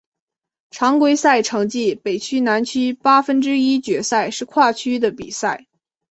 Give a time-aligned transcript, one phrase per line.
[0.71, 5.67] 常规赛成绩北区南区八分之一决赛是跨区的比赛。